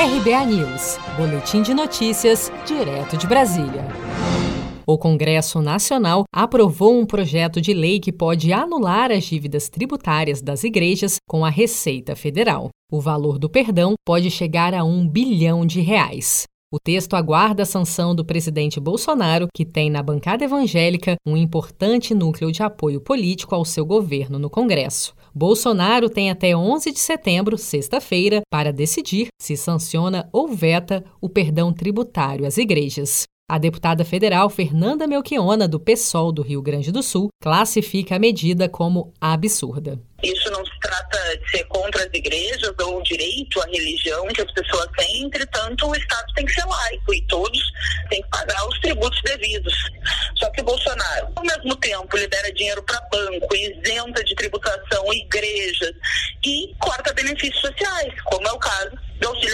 [0.00, 3.84] RBA News, Boletim de Notícias, direto de Brasília.
[4.86, 10.62] O Congresso Nacional aprovou um projeto de lei que pode anular as dívidas tributárias das
[10.62, 12.68] igrejas com a Receita Federal.
[12.92, 16.44] O valor do perdão pode chegar a um bilhão de reais.
[16.70, 22.14] O texto aguarda a sanção do presidente Bolsonaro, que tem na bancada evangélica um importante
[22.14, 25.14] núcleo de apoio político ao seu governo no Congresso.
[25.34, 31.72] Bolsonaro tem até 11 de setembro, sexta-feira, para decidir se sanciona ou veta o perdão
[31.72, 33.22] tributário às igrejas.
[33.50, 38.68] A deputada federal Fernanda Melchiona, do PSOL do Rio Grande do Sul, classifica a medida
[38.68, 39.98] como absurda.
[40.22, 40.57] Isso não
[41.36, 45.86] de ser contra as igrejas ou o direito à religião que as pessoas têm, entretanto,
[45.86, 47.60] o Estado tem que ser laico e todos
[48.08, 49.74] têm que pagar os tributos devidos.
[50.38, 55.92] Só que o Bolsonaro, ao mesmo tempo, libera dinheiro para banco, isenta de tributação igrejas
[56.44, 58.87] e corta benefícios sociais, como é o caso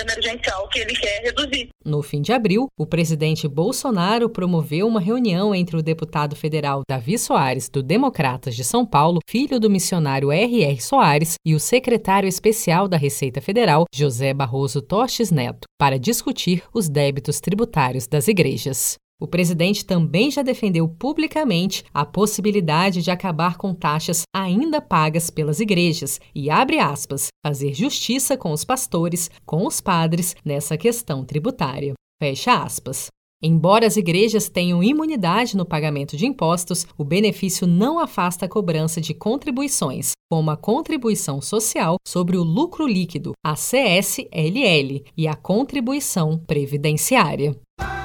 [0.05, 1.69] emergencial que ele quer reduzir.
[1.85, 7.19] No fim de abril, o presidente Bolsonaro promoveu uma reunião entre o deputado federal Davi
[7.19, 10.81] Soares, do Democratas de São Paulo, filho do missionário R.R.
[10.81, 16.89] Soares, e o secretário especial da Receita Federal, José Barroso Torches Neto, para discutir os
[16.89, 18.97] débitos tributários das igrejas.
[19.21, 25.61] O presidente também já defendeu publicamente a possibilidade de acabar com taxas ainda pagas pelas
[25.61, 31.95] igrejas e, abre aspas, fazer justiça com os pastores, com os padres nessa questão tributária.
[32.21, 33.07] Fecha aspas.
[33.43, 39.01] Embora as igrejas tenham imunidade no pagamento de impostos, o benefício não afasta a cobrança
[39.01, 46.39] de contribuições, como a contribuição social sobre o lucro líquido, a CSLL, e a contribuição
[46.39, 47.55] previdenciária.